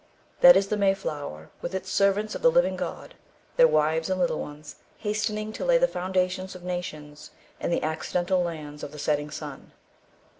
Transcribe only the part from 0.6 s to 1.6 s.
the May flower,